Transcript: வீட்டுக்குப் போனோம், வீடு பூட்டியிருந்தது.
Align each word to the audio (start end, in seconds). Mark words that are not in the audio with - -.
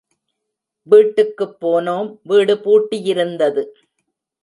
வீட்டுக்குப் 0.87 1.55
போனோம், 1.61 2.09
வீடு 2.23 2.55
பூட்டியிருந்தது. 2.55 3.65